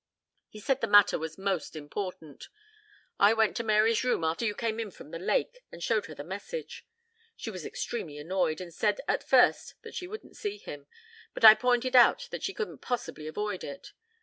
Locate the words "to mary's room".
3.57-4.23